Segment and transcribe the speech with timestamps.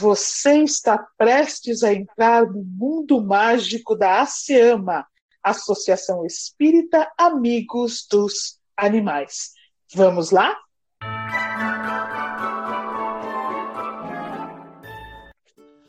[0.00, 5.04] Você está prestes a entrar no mundo mágico da ASEAMA,
[5.42, 9.50] Associação Espírita Amigos dos Animais.
[9.92, 10.56] Vamos lá?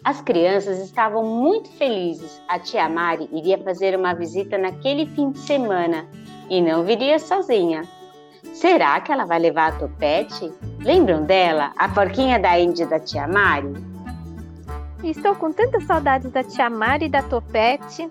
[0.04, 2.42] As crianças estavam muito felizes.
[2.48, 6.10] A tia Mari iria fazer uma visita naquele fim de semana
[6.50, 7.84] e não viria sozinha.
[8.56, 10.52] Será que ela vai levar a Topete?
[10.80, 13.89] Lembram dela, a porquinha da Índia da tia Mari?
[15.04, 18.10] Estou com tantas saudades da tia Mari e da Topete.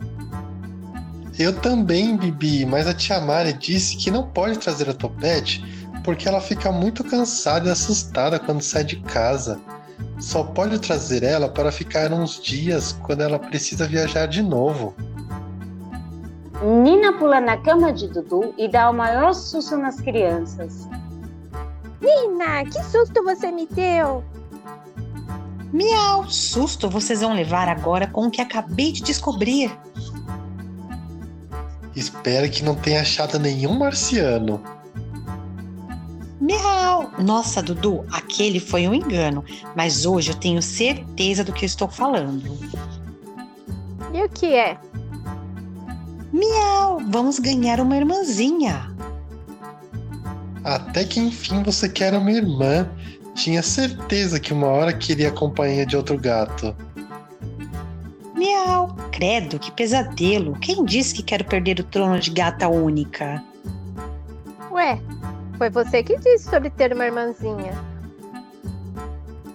[1.38, 5.62] Eu também, Bibi, mas a tia Mari disse que não pode trazer a Topete
[6.02, 9.60] porque ela fica muito cansada e assustada quando sai de casa.
[10.19, 14.95] Só pode trazer ela para ficar uns dias quando ela precisa viajar de novo.
[16.62, 20.88] Nina pula na cama de Dudu e dá o maior susto nas crianças.
[22.01, 24.24] Nina, que susto você me deu!
[25.73, 29.71] Miau, susto vocês vão levar agora com o que acabei de descobrir.
[31.95, 34.63] Espero que não tenha achado nenhum marciano.
[36.41, 37.10] Miau!
[37.19, 39.45] Nossa, Dudu, aquele foi um engano,
[39.75, 42.57] mas hoje eu tenho certeza do que estou falando.
[44.15, 44.79] E o que é?
[46.32, 47.01] Miau!
[47.09, 48.95] Vamos ganhar uma irmãzinha.
[50.65, 52.88] Até que enfim você quer uma irmã.
[53.39, 56.75] Tinha certeza que uma hora queria a companhia de outro gato.
[58.35, 58.97] Miau!
[59.13, 60.59] Credo, que pesadelo!
[60.59, 63.41] Quem disse que quero perder o trono de gata única?
[64.72, 65.00] Ué,
[65.56, 67.72] foi você que disse sobre ter uma irmãzinha.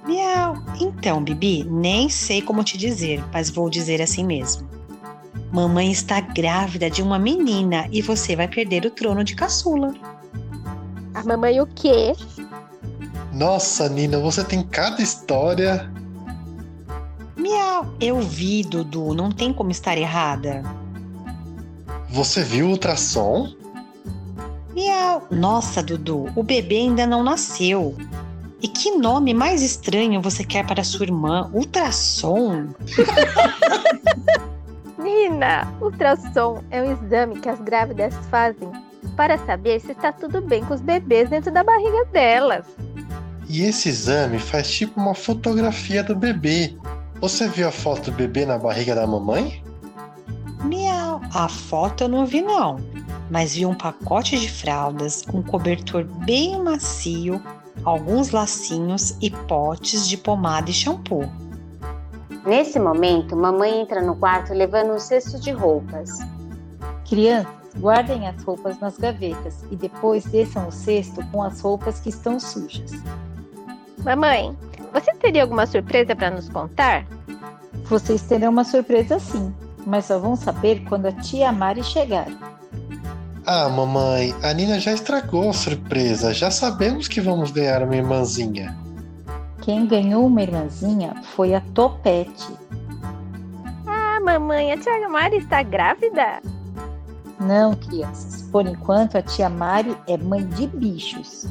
[0.08, 0.56] Miau!
[0.80, 4.66] Então, Bibi, nem sei como te dizer, mas vou dizer assim mesmo.
[5.52, 9.94] Mamãe está grávida de uma menina e você vai perder o trono de caçula.
[11.14, 12.14] A mamãe o quê?
[13.34, 15.92] Nossa, Nina, você tem cada história.
[17.36, 20.62] Miau, eu vi, Dudu, não tem como estar errada.
[22.09, 23.52] Você viu o ultrassom?
[24.73, 25.27] Miau.
[25.32, 27.95] Nossa, Dudu, o bebê ainda não nasceu.
[28.61, 31.49] E que nome mais estranho você quer para sua irmã?
[31.54, 32.67] Ultrassom?
[34.98, 38.72] Nina, ultrassom é um exame que as grávidas fazem
[39.17, 42.66] para saber se está tudo bem com os bebês dentro da barriga delas.
[43.53, 46.75] E esse exame faz tipo uma fotografia do bebê.
[47.21, 49.64] Você viu a foto do bebê na barriga da mamãe?
[50.64, 52.77] Miau, a foto eu não vi não,
[53.30, 57.39] mas vi um pacote de fraldas, um cobertor bem macio,
[57.86, 61.30] alguns lacinhos e potes de pomada e shampoo.
[62.47, 66.09] Nesse momento, mamãe entra no quarto levando um cesto de roupas.
[67.08, 72.09] Crianças, guardem as roupas nas gavetas e depois desçam o cesto com as roupas que
[72.09, 72.92] estão sujas.
[74.03, 74.55] Mamãe,
[74.91, 77.05] você teria alguma surpresa para nos contar?
[77.86, 79.53] Vocês terão uma surpresa sim,
[79.86, 82.27] mas só vão saber quando a tia Mari chegar.
[83.45, 86.33] Ah, mamãe, a Nina já estragou a surpresa.
[86.33, 88.75] Já sabemos que vamos ganhar uma irmãzinha.
[89.61, 92.53] Quem ganhou uma irmãzinha foi a Topete.
[93.86, 96.42] Ah, mamãe, a tia Mari está grávida?
[97.39, 98.43] Não, crianças.
[98.43, 101.47] Por enquanto, a tia Mari é mãe de bichos.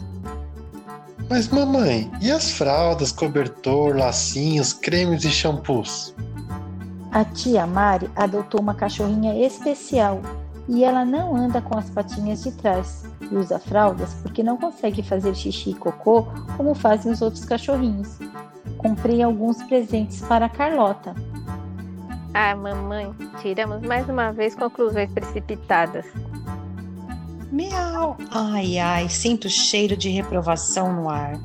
[1.29, 6.15] Mas, mamãe, e as fraldas, cobertor, lacinhos, cremes e shampoos?
[7.11, 10.21] A tia Mari adotou uma cachorrinha especial
[10.69, 15.03] e ela não anda com as patinhas de trás e usa fraldas porque não consegue
[15.03, 18.19] fazer xixi e cocô como fazem os outros cachorrinhos.
[18.79, 21.15] Comprei alguns presentes para a Carlota.
[22.35, 26.07] Ah, mamãe, tiramos mais uma vez conclusões precipitadas.
[27.53, 28.17] Miau!
[28.31, 31.39] Ai, ai, sinto o cheiro de reprovação no ar.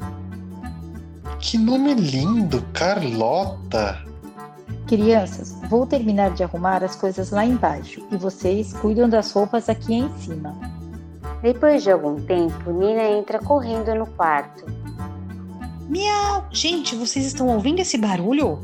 [1.37, 4.01] Que nome lindo, Carlota!
[4.87, 9.95] Crianças, vou terminar de arrumar as coisas lá embaixo e vocês cuidam das roupas aqui
[9.95, 10.55] em cima.
[11.41, 14.65] Depois de algum tempo, Nina entra correndo no quarto.
[15.89, 16.47] Miau!
[16.51, 18.61] Gente, vocês estão ouvindo esse barulho?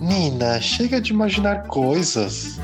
[0.00, 2.58] Nina, chega de imaginar coisas.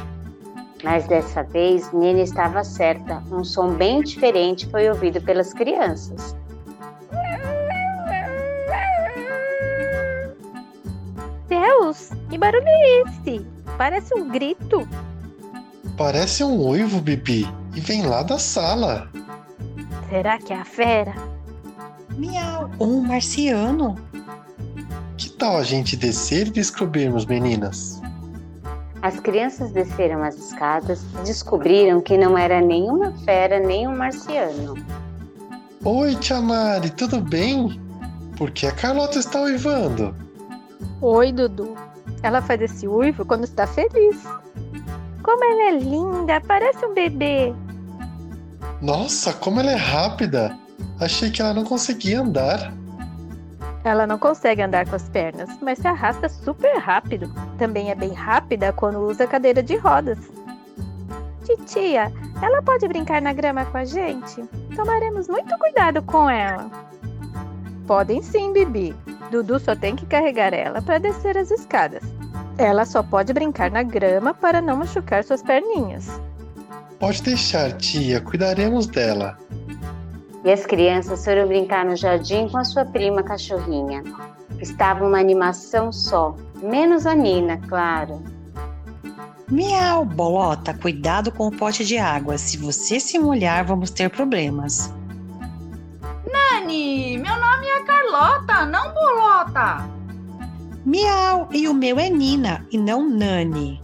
[0.85, 3.23] Mas dessa vez, Nina estava certa.
[3.33, 6.37] Um som bem diferente foi ouvido pelas crianças.
[11.49, 13.47] Deus, que barulho é esse?
[13.79, 14.87] Parece um grito.
[15.97, 19.09] Parece um uivo, Bibi, e vem lá da sala.
[20.11, 21.15] Será que é a fera?
[22.19, 22.71] Miau!
[22.79, 23.97] Um marciano.
[25.17, 28.04] Que tal a gente descer e descobrirmos, meninas?
[29.05, 34.83] As crianças desceram as escadas e descobriram que não era nenhuma fera nem um marciano.
[35.85, 37.79] Oi, Tia Mari, tudo bem?
[38.39, 40.17] Por que a Carlota está uivando?
[41.03, 41.77] Oi, Dudu.
[42.23, 44.23] Ela faz esse uivo quando está feliz.
[45.23, 47.55] Como ela é linda, parece um bebê.
[48.81, 50.59] Nossa, como ela é rápida!
[50.99, 52.73] Achei que ela não conseguia andar.
[53.85, 57.31] Ela não consegue andar com as pernas, mas se arrasta super rápido.
[57.59, 60.19] Também é bem rápida quando usa cadeira de rodas.
[61.45, 62.11] Titia,
[62.41, 64.43] ela pode brincar na grama com a gente?
[64.75, 66.71] Tomaremos muito cuidado com ela.
[67.87, 68.97] Podem sim, Bibi.
[69.31, 72.03] Dudu só tem que carregar ela para descer as escadas.
[72.57, 76.09] Ela só pode brincar na grama para não machucar suas perninhas.
[76.99, 79.37] Pode deixar, tia, cuidaremos dela.
[80.45, 84.03] E as crianças foram brincar no jardim com a sua prima cachorrinha.
[84.61, 88.23] Estava uma animação só, menos a Nina, claro.
[89.51, 92.37] Miau, bolota, cuidado com o pote de água.
[92.37, 94.93] Se você se molhar, vamos ter problemas.
[96.31, 99.89] Nani, meu nome é Carlota, não bolota.
[100.85, 103.81] Miau, e o meu é Nina e não Nani.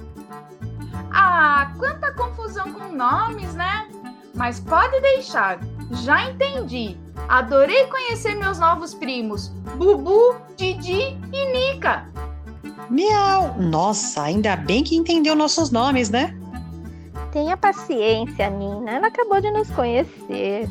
[1.10, 3.88] Ah, quanta confusão com nomes, né?
[4.34, 5.58] Mas pode deixar,
[5.90, 6.96] já entendi.
[7.28, 12.08] Adorei conhecer meus novos primos, Bubu, Didi e Nica.
[12.88, 13.56] Miau!
[13.58, 16.36] Nossa, ainda bem que entendeu nossos nomes, né?
[17.32, 18.90] Tenha paciência, Nina.
[18.90, 20.68] Ela acabou de nos conhecer.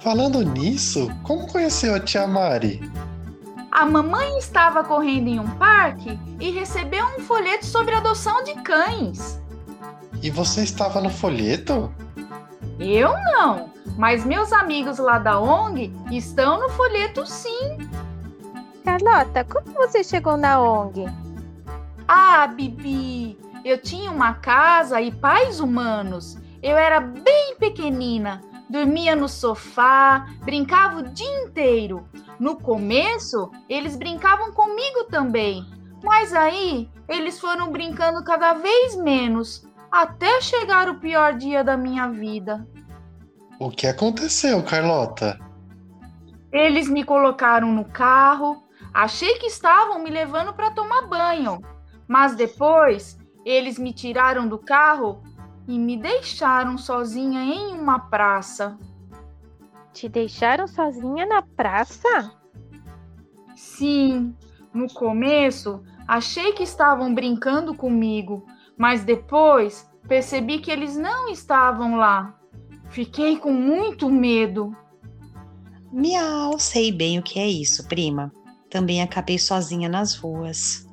[0.00, 2.80] Falando nisso, como conheceu a tia Mari?
[3.72, 9.40] A mamãe estava correndo em um parque e recebeu um folheto sobre adoção de cães.
[10.22, 11.92] E você estava no folheto?
[12.78, 17.78] Eu não, mas meus amigos lá da ONG estão no folheto sim.
[18.84, 21.06] Carlota, como você chegou na ONG?
[22.06, 26.38] Ah, Bibi, eu tinha uma casa e pais humanos.
[26.62, 32.06] Eu era bem pequenina, dormia no sofá, brincava o dia inteiro.
[32.38, 35.64] No começo, eles brincavam comigo também,
[36.04, 42.08] mas aí eles foram brincando cada vez menos, até chegar o pior dia da minha
[42.08, 42.66] vida.
[43.58, 45.38] O que aconteceu, Carlota?
[46.52, 48.66] Eles me colocaram no carro,
[48.96, 51.60] Achei que estavam me levando para tomar banho,
[52.08, 55.22] mas depois eles me tiraram do carro
[55.68, 58.78] e me deixaram sozinha em uma praça.
[59.92, 62.32] Te deixaram sozinha na praça?
[63.54, 64.34] Sim,
[64.72, 68.46] no começo achei que estavam brincando comigo,
[68.78, 72.34] mas depois percebi que eles não estavam lá.
[72.96, 74.74] Fiquei com muito medo.
[75.92, 78.32] Miau, sei bem o que é isso, prima.
[78.70, 80.88] Também acabei sozinha nas ruas.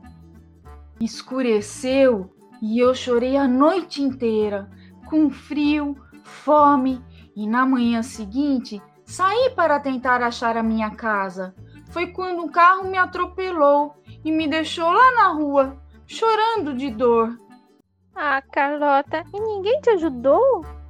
[0.99, 2.29] Escureceu
[2.61, 4.69] e eu chorei a noite inteira,
[5.09, 5.95] com frio,
[6.25, 7.01] fome,
[7.37, 11.55] e na manhã seguinte saí para tentar achar a minha casa.
[11.89, 13.95] Foi quando um carro me atropelou
[14.25, 17.37] e me deixou lá na rua, chorando de dor.
[18.13, 20.82] Ah, Carlota, e ninguém te ajudou?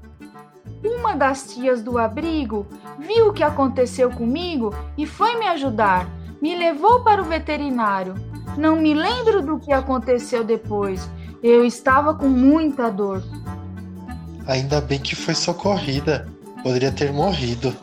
[0.83, 2.67] Uma das tias do abrigo
[2.99, 6.07] viu o que aconteceu comigo e foi me ajudar
[6.43, 8.15] me levou para o veterinário.
[8.57, 11.09] Não me lembro do que aconteceu depois.
[11.41, 13.23] Eu estava com muita dor.
[14.45, 16.27] Ainda bem que foi socorrida.
[16.61, 17.73] Poderia ter morrido.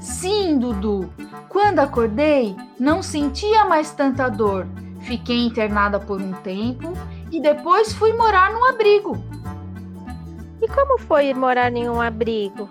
[0.00, 1.12] Sim, Dudu.
[1.50, 4.66] Quando acordei, não sentia mais tanta dor.
[5.02, 6.94] Fiquei internada por um tempo
[7.30, 9.22] e depois fui morar num abrigo.
[10.62, 12.68] E como foi ir morar em um abrigo?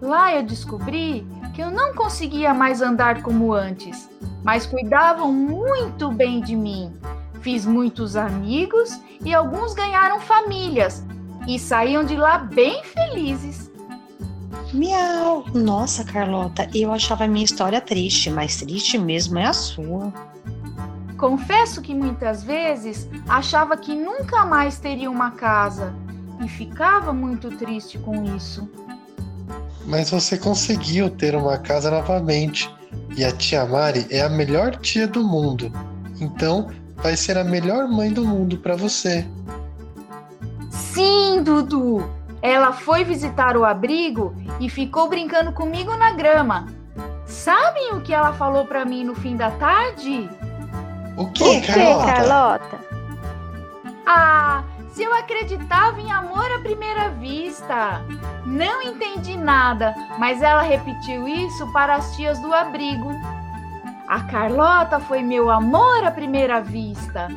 [0.00, 4.08] Lá eu descobri que eu não conseguia mais andar como antes,
[4.42, 6.92] mas cuidavam muito bem de mim.
[7.40, 11.04] Fiz muitos amigos e alguns ganharam famílias
[11.46, 13.70] e saíam de lá bem felizes.
[14.72, 15.44] Miau!
[15.52, 20.12] Nossa, Carlota, eu achava a minha história triste, mas triste mesmo é a sua.
[21.16, 25.94] Confesso que muitas vezes achava que nunca mais teria uma casa
[26.40, 28.68] e ficava muito triste com isso.
[29.86, 32.70] Mas você conseguiu ter uma casa novamente.
[33.16, 35.72] E a tia Mari é a melhor tia do mundo.
[36.20, 39.26] Então, vai ser a melhor mãe do mundo para você.
[40.70, 42.08] Sim, Dudu!
[42.42, 46.66] Ela foi visitar o abrigo e ficou brincando comigo na grama.
[47.26, 50.28] Sabem o que ela falou para mim no fim da tarde?
[51.16, 52.06] O que, Carlota?
[52.06, 52.80] Carlota?
[54.06, 58.04] Ah, se eu acreditava em amor à primeira vista.
[58.44, 63.10] Não entendi nada, mas ela repetiu isso para as tias do abrigo.
[64.08, 67.28] A Carlota foi meu amor à primeira vista.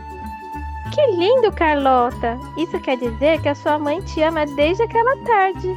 [0.91, 2.37] Que lindo, Carlota!
[2.57, 5.67] Isso quer dizer que a sua mãe te ama desde aquela tarde.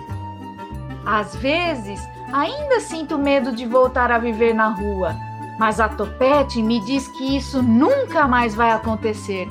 [1.06, 2.00] Às vezes,
[2.32, 5.14] ainda sinto medo de voltar a viver na rua,
[5.58, 9.48] Mas a Topete me diz que isso nunca mais vai acontecer,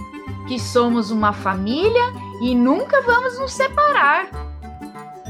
[0.48, 4.28] que somos uma família e nunca vamos nos separar.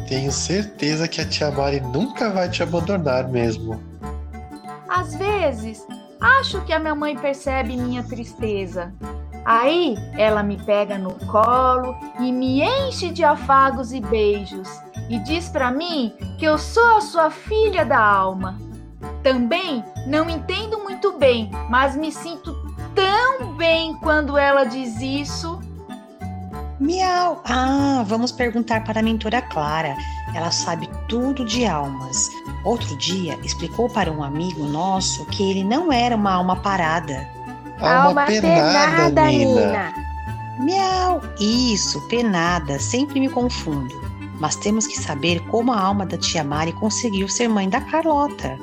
[0.08, 3.82] Tenho certeza que a tia Mari nunca vai te abandonar mesmo.
[4.88, 5.86] Às vezes,
[6.22, 8.94] acho que a minha mãe percebe minha tristeza.
[9.44, 14.68] Aí ela me pega no colo e me enche de afagos e beijos
[15.10, 18.58] e diz para mim que eu sou a sua filha da alma.
[19.22, 22.55] Também não entendo muito bem, mas me sinto
[22.96, 25.60] tão bem quando ela diz isso.
[26.80, 27.42] Miau!
[27.46, 29.96] Ah, vamos perguntar para a mentora Clara.
[30.34, 32.30] Ela sabe tudo de almas.
[32.64, 37.28] Outro dia explicou para um amigo nosso que ele não era uma alma parada.
[37.80, 39.62] Alma, alma penada, penada Nina.
[39.62, 39.94] Nina.
[40.60, 41.22] Miau!
[41.40, 43.94] Isso, penada, sempre me confundo.
[44.40, 48.58] Mas temos que saber como a alma da tia Mari conseguiu ser mãe da Carlota.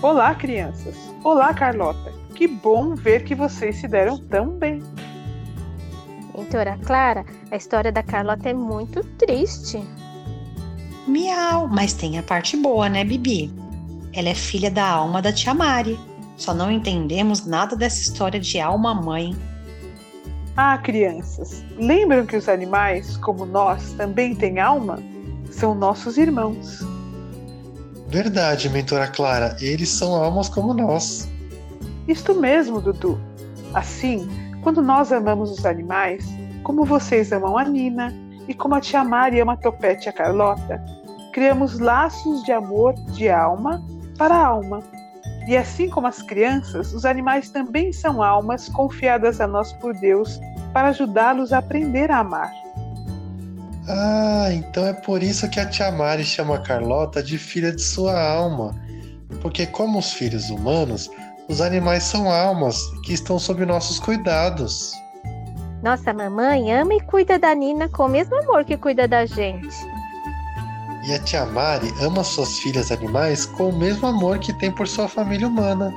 [0.00, 0.94] Olá, crianças.
[1.22, 2.23] Olá, Carlota.
[2.34, 4.82] Que bom ver que vocês se deram tão bem.
[6.36, 9.82] Mentora Clara, a história da Carlota é muito triste.
[11.06, 13.52] Miau, mas tem a parte boa, né, Bibi?
[14.12, 15.98] Ela é filha da alma da tia Mari.
[16.36, 19.36] Só não entendemos nada dessa história de alma-mãe.
[20.56, 25.02] Ah, crianças, lembram que os animais, como nós, também têm alma?
[25.50, 26.80] São nossos irmãos.
[28.08, 31.28] Verdade, mentora Clara, eles são almas como nós.
[32.06, 33.20] Isto mesmo, Dudu.
[33.72, 34.28] Assim,
[34.62, 36.24] quando nós amamos os animais,
[36.62, 38.14] como vocês amam a Nina
[38.48, 40.82] e como a tia Mari ama a Topete e a Carlota,
[41.32, 43.82] criamos laços de amor de alma
[44.16, 44.80] para alma.
[45.46, 50.40] E assim como as crianças, os animais também são almas confiadas a nós por Deus
[50.72, 52.50] para ajudá-los a aprender a amar.
[53.86, 57.82] Ah, então é por isso que a tia Mari chama a Carlota de filha de
[57.82, 58.74] sua alma.
[59.42, 61.10] Porque, como os filhos humanos,
[61.48, 64.92] os animais são almas que estão sob nossos cuidados.
[65.82, 69.68] Nossa mamãe ama e cuida da Nina com o mesmo amor que cuida da gente.
[71.06, 74.88] E a tia Mari ama suas filhas animais com o mesmo amor que tem por
[74.88, 75.92] sua família humana.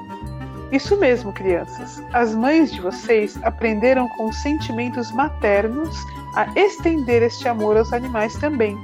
[0.73, 2.03] Isso mesmo, crianças.
[2.11, 5.95] As mães de vocês aprenderam com sentimentos maternos
[6.35, 8.77] a estender este amor aos animais também.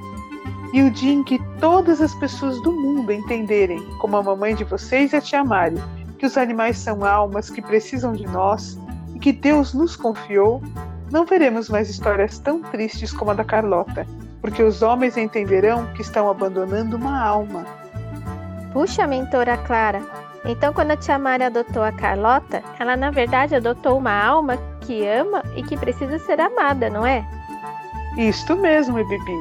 [0.71, 4.63] E o dia em que todas as pessoas do mundo entenderem, como a mamãe de
[4.63, 5.77] vocês e a tia Mari,
[6.23, 8.79] que os animais são almas que precisam de nós
[9.13, 10.63] e que Deus nos confiou,
[11.11, 14.07] não veremos mais histórias tão tristes como a da Carlota,
[14.39, 17.65] porque os homens entenderão que estão abandonando uma alma.
[18.71, 20.01] Puxa, mentora Clara,
[20.45, 25.05] então quando a tia Mari adotou a Carlota, ela na verdade adotou uma alma que
[25.05, 27.27] ama e que precisa ser amada, não é?
[28.17, 29.37] Isto mesmo, Bibi.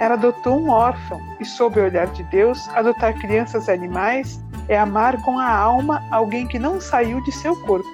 [0.00, 4.78] Ela adotou um órfão e, sob o olhar de Deus, adotar crianças e animais é
[4.78, 7.88] amar com a alma alguém que não saiu de seu corpo,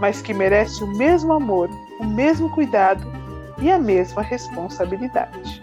[0.00, 3.06] mas que merece o mesmo amor, o mesmo cuidado
[3.60, 5.62] e a mesma responsabilidade.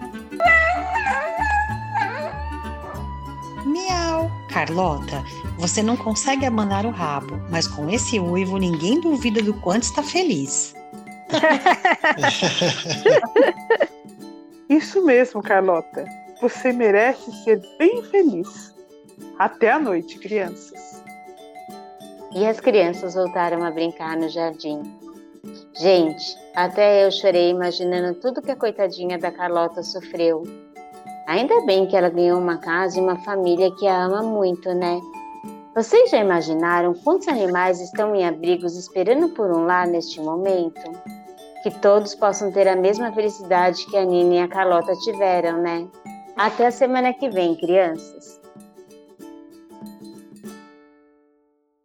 [3.66, 4.32] Miau!
[4.50, 5.24] Carlota,
[5.58, 10.02] você não consegue abanar o rabo, mas com esse uivo ninguém duvida do quanto está
[10.02, 10.74] feliz.
[14.70, 16.06] Isso mesmo, Carlota.
[16.42, 18.77] Você merece ser bem feliz.
[19.40, 21.04] Até a noite, crianças.
[22.34, 24.82] E as crianças voltaram a brincar no jardim.
[25.80, 30.44] Gente, até eu chorei imaginando tudo que a coitadinha da Carlota sofreu
[31.28, 34.98] Ainda bem que ela ganhou uma casa e uma família que a ama muito, né?
[35.76, 40.90] Vocês já imaginaram quantos animais estão em abrigos esperando por um lar neste momento?
[41.64, 45.86] Que todos possam ter a mesma felicidade que a Nina e a Carlota tiveram, né?
[46.38, 48.40] Até a semana que vem, crianças!